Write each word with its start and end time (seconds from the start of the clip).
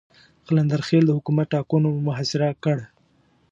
قلندر 0.47 0.81
خېل 0.87 1.03
د 1.07 1.11
حکومت 1.17 1.47
ټانګونو 1.51 1.89
محاصره 2.07 2.49
کړ. 2.63 2.77